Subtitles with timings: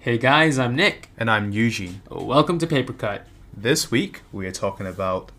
[0.00, 1.10] Hey guys, I'm Nick.
[1.18, 2.02] And I'm Eugene.
[2.08, 3.26] Welcome to Paper Cut.
[3.52, 5.32] This week we are talking about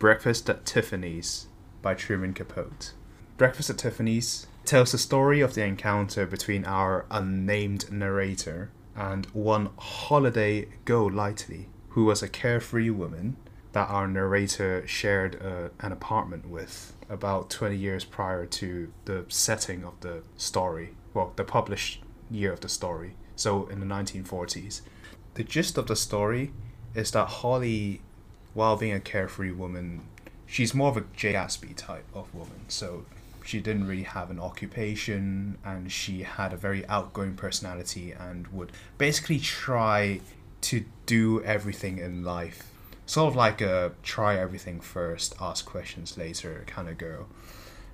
[0.00, 1.46] Breakfast at Tiffany's
[1.82, 2.94] by Truman Capote.
[3.36, 9.70] Breakfast at Tiffany's tells the story of the encounter between our unnamed narrator and one
[9.78, 13.36] Holiday Golightly, who was a carefree woman
[13.70, 19.84] that our narrator shared uh, an apartment with about 20 years prior to the setting
[19.84, 24.82] of the story, well, the published year of the story, so in the 1940s.
[25.34, 26.52] The gist of the story
[26.94, 28.00] is that Holly,
[28.54, 30.02] while being a carefree woman,
[30.46, 33.04] she's more of a Gatsby type of woman, so
[33.44, 38.70] she didn't really have an occupation and she had a very outgoing personality and would
[38.98, 40.20] basically try
[40.60, 42.72] to do everything in life
[43.06, 47.26] sort of like a try everything first, ask questions later kind of girl.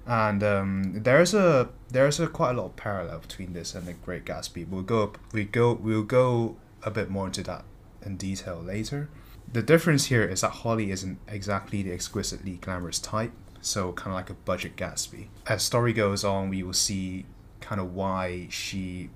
[0.08, 3.92] And um, there's a there's a quite a lot of parallel between this and the
[3.92, 4.66] Great Gatsby.
[4.66, 7.65] We'll go we go we'll go a bit more into that
[8.02, 9.10] in detail later.
[9.52, 14.15] The difference here is that Holly isn't exactly the exquisitely glamorous type, so kind of
[14.15, 15.28] like a budget Gatsby.
[15.46, 17.26] As story goes on, we will see
[17.60, 19.10] kind of why she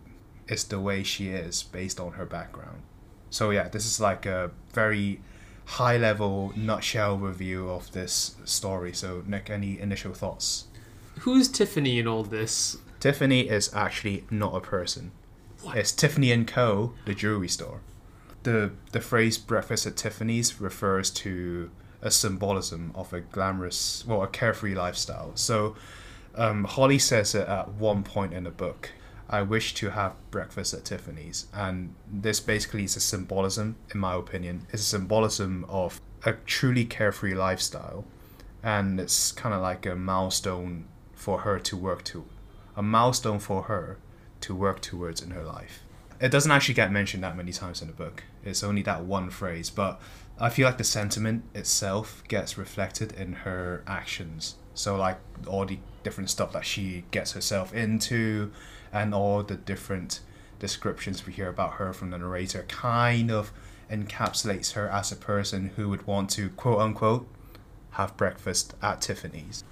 [0.48, 2.82] is the way she is based on her background.
[3.30, 5.20] So yeah, this is like a very
[5.64, 8.92] high level nutshell review of this story.
[8.92, 10.66] So, Nick, any initial thoughts?
[11.20, 12.78] Who's Tiffany in all this?
[13.00, 15.12] Tiffany is actually not a person.
[15.62, 15.76] What?
[15.76, 17.80] It's Tiffany and Co., the jewelry store.
[18.42, 24.26] The the phrase breakfast at Tiffany's refers to a symbolism of a glamorous, well, a
[24.26, 25.30] carefree lifestyle.
[25.36, 25.76] So,
[26.34, 28.90] um, Holly says it at one point in the book.
[29.30, 31.46] I wish to have breakfast at Tiffany's.
[31.54, 34.66] And this basically is a symbolism, in my opinion.
[34.70, 38.04] It's a symbolism of a truly carefree lifestyle.
[38.62, 40.86] And it's kind of like a milestone
[41.22, 42.24] for her to work to,
[42.76, 43.96] a milestone for her
[44.40, 45.84] to work towards in her life.
[46.20, 48.24] It doesn't actually get mentioned that many times in the book.
[48.44, 50.00] It's only that one phrase, but
[50.40, 54.56] I feel like the sentiment itself gets reflected in her actions.
[54.74, 58.50] So like all the different stuff that she gets herself into,
[58.92, 60.20] and all the different
[60.58, 63.52] descriptions we hear about her from the narrator kind of
[63.88, 67.28] encapsulates her as a person who would want to quote unquote
[67.92, 69.62] have breakfast at Tiffany's.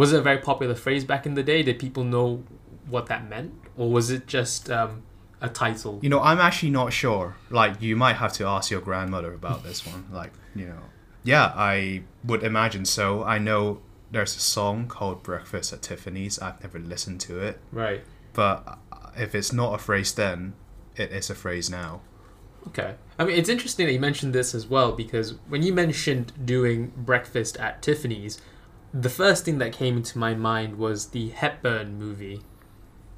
[0.00, 1.62] Was it a very popular phrase back in the day?
[1.62, 2.42] Did people know
[2.88, 5.02] what that meant, or was it just um,
[5.42, 5.98] a title?
[6.00, 7.36] You know, I'm actually not sure.
[7.50, 10.06] Like, you might have to ask your grandmother about this one.
[10.10, 10.84] Like, you know,
[11.22, 13.24] yeah, I would imagine so.
[13.24, 16.38] I know there's a song called Breakfast at Tiffany's.
[16.38, 17.60] I've never listened to it.
[17.70, 18.00] Right.
[18.32, 18.78] But
[19.18, 20.54] if it's not a phrase then,
[20.96, 22.00] it is a phrase now.
[22.68, 22.94] Okay.
[23.18, 26.90] I mean, it's interesting that you mentioned this as well because when you mentioned doing
[26.96, 28.40] breakfast at Tiffany's,
[28.92, 32.42] the first thing that came into my mind was the Hepburn movie.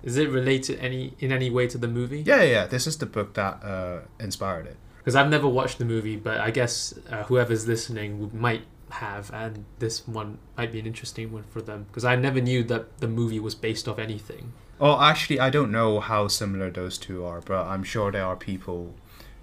[0.02, 2.22] Is it related any in any way to the movie?
[2.22, 2.66] Yeah, yeah.
[2.66, 4.76] This is the book that uh, inspired it.
[4.98, 9.64] Because I've never watched the movie, but I guess uh, whoever's listening might have, and
[9.78, 13.08] this one might be an interesting one for them because I never knew that the
[13.08, 14.52] movie was based off anything.
[14.80, 18.36] Oh, actually, I don't know how similar those two are, but I'm sure there are
[18.36, 18.94] people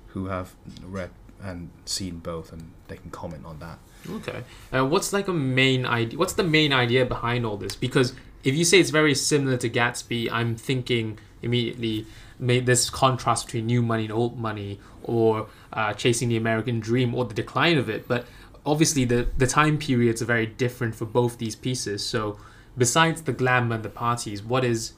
[0.08, 1.12] who have read
[1.42, 3.80] and seen both, and they can comment on that.
[4.10, 4.44] Okay.
[4.74, 6.18] Uh, what's like a main idea?
[6.18, 7.76] What's the main idea behind all this?
[7.76, 8.14] Because
[8.44, 12.06] if you say it's very similar to Gatsby, I'm thinking immediately
[12.38, 17.14] made this contrast between new money and old money, or uh, chasing the American dream,
[17.14, 18.08] or the decline of it.
[18.08, 18.26] But
[18.66, 22.06] obviously, the the time periods are very different for both these pieces.
[22.06, 22.40] So,
[22.78, 24.94] besides the glamour and the parties, what is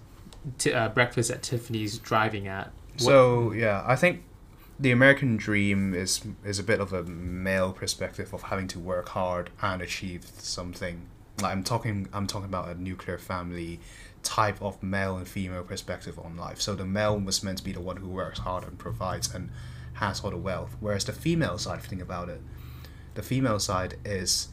[0.58, 2.72] t- uh, breakfast at Tiffany's driving at.
[2.94, 3.02] What?
[3.02, 4.24] So yeah, I think
[4.82, 9.10] the American dream is is a bit of a male perspective of having to work
[9.10, 11.08] hard and achieve something.
[11.40, 13.80] Like I'm talking, I'm talking about a nuclear family
[14.24, 16.60] type of male and female perspective on life.
[16.60, 19.52] So the male was meant to be the one who works hard and provides and
[19.94, 22.42] has all the wealth, whereas the female side, if you think about it,
[23.14, 24.50] the female side is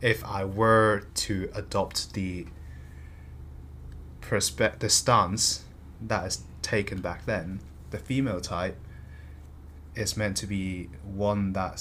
[0.00, 2.46] if I were to adopt the
[4.20, 5.64] perspective, the stance
[6.00, 8.76] that is taken back then, the female type
[9.98, 11.76] is meant to be one that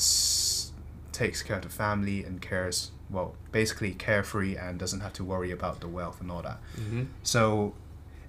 [1.12, 5.52] takes care of the family and cares well basically carefree and doesn't have to worry
[5.52, 7.04] about the wealth and all that mm-hmm.
[7.24, 7.74] so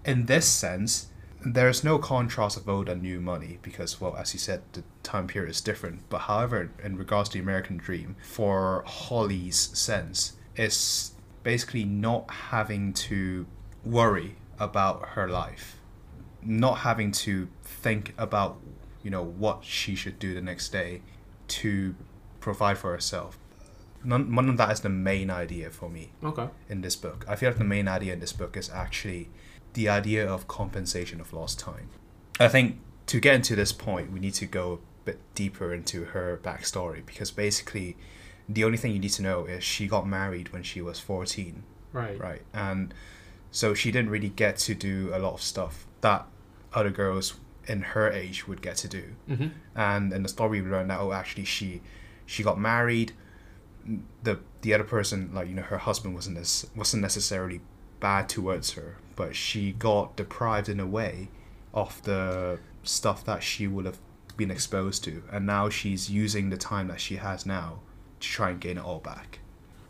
[0.04, 1.08] in this sense
[1.44, 5.26] there's no contrast of old and new money because well as you said the time
[5.26, 11.12] period is different but however in regards to the american dream for holly's sense it's
[11.42, 13.46] basically not having to
[13.84, 15.78] worry about her life,
[16.42, 18.58] not having to think about,
[19.02, 21.02] you know, what she should do the next day
[21.48, 21.94] to
[22.40, 23.38] provide for herself.
[24.04, 26.10] None, none of that is the main idea for me.
[26.22, 26.48] Okay.
[26.68, 29.28] In this book, I feel like the main idea in this book is actually
[29.74, 31.88] the idea of compensation of lost time.
[32.38, 36.04] I think to get into this point, we need to go a bit deeper into
[36.06, 37.96] her backstory because basically,
[38.48, 41.64] the only thing you need to know is she got married when she was 14,
[41.92, 42.18] Right.
[42.18, 42.42] right?
[42.54, 42.94] And
[43.50, 46.26] so she didn't really get to do a lot of stuff that
[46.72, 47.34] other girls
[47.68, 49.04] in her age would get to do.
[49.28, 49.48] Mm-hmm.
[49.76, 51.82] And in the story, we learned that oh, actually, she
[52.26, 53.12] she got married.
[54.22, 57.60] the The other person, like you know, her husband wasn't this wasn't necessarily
[58.00, 61.28] bad towards her, but she got deprived in a way
[61.74, 63.98] of the stuff that she would have
[64.36, 67.80] been exposed to, and now she's using the time that she has now
[68.20, 69.40] to try and gain it all back.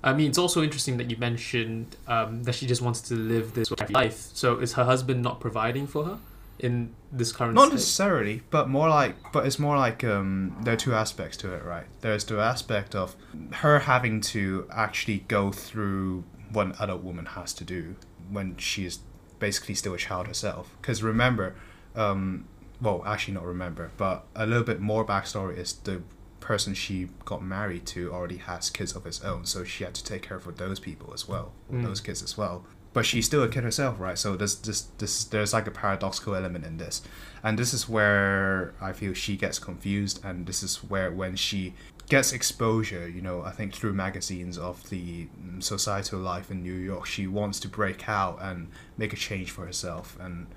[0.02, 3.54] I mean, it's also interesting that you mentioned um, that she just wants to live
[3.54, 4.30] this life.
[4.32, 6.18] So is her husband not providing for her
[6.58, 7.74] in this current Not state?
[7.74, 11.62] necessarily, but more like, but it's more like um, there are two aspects to it,
[11.64, 11.86] right?
[12.00, 13.14] There's the aspect of
[13.52, 17.96] her having to actually go through what an adult woman has to do
[18.30, 18.98] when she is
[19.38, 20.76] basically still a child herself.
[20.80, 21.54] Because remember,
[21.94, 22.46] um,
[22.80, 26.02] well, actually not remember, but a little bit more backstory is the
[26.40, 30.02] person she got married to already has kids of his own, so she had to
[30.04, 31.82] take care of those people as well, Mm.
[31.84, 32.64] those kids as well.
[32.98, 34.18] But she's still a kid herself, right?
[34.18, 37.00] So there's this, this, there's like a paradoxical element in this,
[37.44, 41.74] and this is where I feel she gets confused, and this is where when she
[42.08, 46.74] gets exposure, you know, I think through magazines of the mm, societal life in New
[46.74, 48.66] York, she wants to break out and
[48.96, 50.48] make a change for herself, and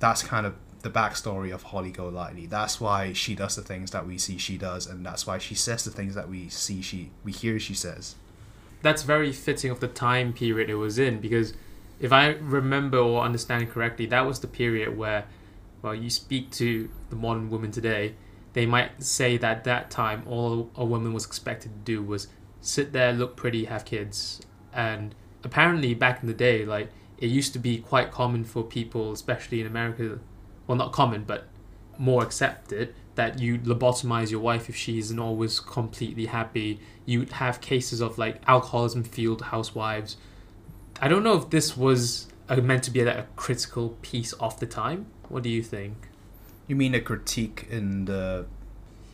[0.00, 2.46] that's kind of the backstory of Holly Golightly.
[2.46, 5.54] That's why she does the things that we see she does, and that's why she
[5.54, 8.16] says the things that we see she we hear she says.
[8.82, 11.54] That's very fitting of the time period it was in because
[12.00, 15.26] if I remember or understand correctly, that was the period where,
[15.82, 18.14] well, you speak to the modern woman today,
[18.52, 22.28] they might say that that time all a woman was expected to do was
[22.60, 24.40] sit there, look pretty, have kids,
[24.72, 29.12] and apparently back in the day, like it used to be quite common for people,
[29.12, 30.18] especially in America,
[30.66, 31.48] well, not common, but
[31.98, 36.80] more accepted that you lobotomize your wife if she isn't always completely happy.
[37.06, 40.16] You'd have cases of like alcoholism fueled housewives.
[41.00, 44.58] I don't know if this was uh, meant to be a, a critical piece of
[44.60, 45.06] the time.
[45.28, 45.94] What do you think?
[46.66, 48.46] You mean a critique in the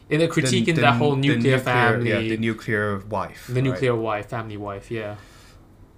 [0.09, 3.47] In a critique the- in the- that whole the nuclear, family, yeah, the nuclear wife,
[3.49, 3.65] the right?
[3.65, 5.17] nuclear wife, family wife, yeah.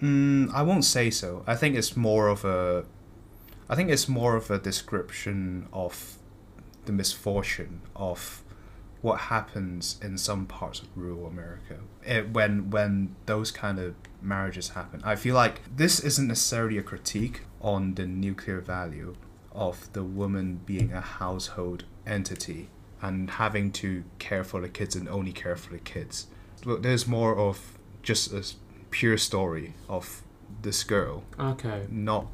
[0.01, 1.45] Mm, I won't say so.
[1.47, 2.85] I think it's more of a,
[3.69, 6.17] I think it's more of a description of
[6.87, 8.42] the misfortune of
[9.03, 14.71] what happens in some parts of rural America it, when when those kind of marriages
[14.71, 15.01] happen.
[15.05, 19.17] I feel like this isn't necessarily a critique on the nuclear value
[19.51, 22.69] of the woman being a household entity
[23.03, 26.29] and having to care for the kids and only care for the kids.
[26.65, 28.45] But there's more of just a
[28.91, 30.23] pure story of
[30.63, 31.87] this girl Okay.
[31.91, 32.27] not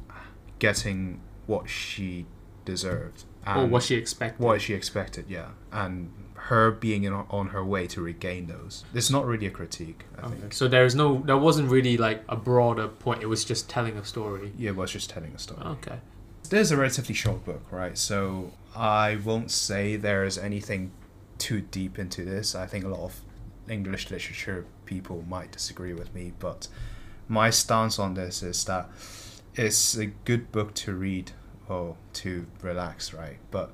[0.59, 2.25] getting what she
[2.65, 4.43] deserved or what she expected.
[4.43, 8.83] what she expected, yeah, and her being in, on her way to regain those.
[8.93, 10.35] It's not really a critique, I Okay.
[10.37, 10.53] think.
[10.53, 13.21] So there's no, there wasn't really like a broader point.
[13.21, 14.53] It was just telling a story.
[14.57, 15.61] Yeah, it was just telling a story.
[15.63, 15.99] Okay.
[16.49, 17.95] There's a relatively short book, right?
[17.97, 20.91] So I won't say there's anything
[21.37, 22.55] too deep into this.
[22.55, 23.21] I think a lot of
[23.69, 26.67] English literature people might disagree with me, but
[27.27, 28.89] my stance on this is that
[29.55, 31.31] it's a good book to read
[32.13, 33.37] to relax, right?
[33.51, 33.71] But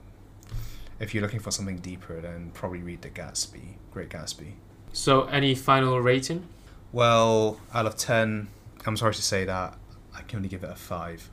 [0.99, 4.53] if you're looking for something deeper, then probably read The Gatsby, Great Gatsby.
[4.91, 6.47] So any final rating?
[6.91, 8.47] Well, out of 10,
[8.85, 9.77] I'm sorry to say that
[10.15, 11.29] I can only give it a 5.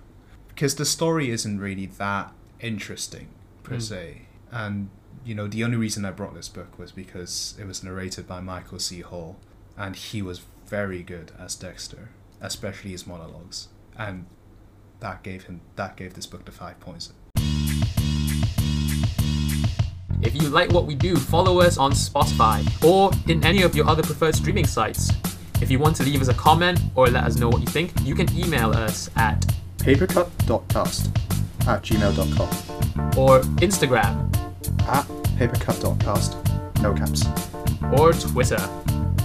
[0.49, 3.28] Because the story isn't really that interesting,
[3.62, 3.83] per Mm.
[3.83, 4.23] se.
[4.50, 4.90] And,
[5.25, 8.40] you know, the only reason I brought this book was because it was narrated by
[8.40, 9.00] Michael C.
[9.00, 9.37] Hall,
[9.76, 13.69] and he was very good as Dexter, especially his monologues.
[13.97, 14.26] And
[15.02, 17.12] that gave him that gave this book the 5 points.
[20.23, 23.87] If you like what we do, follow us on Spotify or in any of your
[23.88, 25.11] other preferred streaming sites.
[25.61, 27.92] If you want to leave us a comment or let us know what you think,
[28.02, 29.44] you can email us at
[29.78, 31.06] Papercut.cast
[31.66, 33.18] at gmail.com.
[33.18, 34.12] or Instagram
[34.88, 35.04] At
[35.38, 36.37] papercut.cast,
[36.80, 37.25] no caps.
[37.99, 38.62] or Twitter.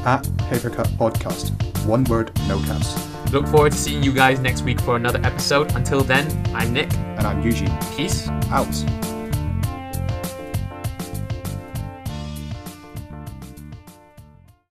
[0.05, 1.51] At Papercut Podcast,
[1.86, 3.17] one word, no caps.
[3.31, 5.75] Look forward to seeing you guys next week for another episode.
[5.75, 6.93] Until then, I'm Nick.
[6.93, 7.75] And I'm Eugene.
[7.96, 8.29] Peace.
[8.50, 9.17] Out.